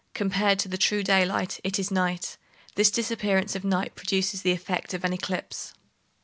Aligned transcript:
Compared 0.15 0.57
to 0.57 0.67
the 0.67 0.79
true 0.79 1.03
daylight, 1.03 1.59
it 1.63 1.77
is 1.77 1.91
night. 1.91 2.35
This 2.73 2.89
disappearance 2.89 3.55
of 3.55 3.63
night 3.63 3.93
produces 3.93 4.41
the 4.41 4.51
effect 4.51 4.95
of 4.95 5.03
an 5.03 5.13
eclipse. 5.13 5.75